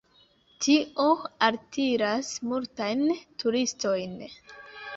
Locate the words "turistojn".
3.45-4.21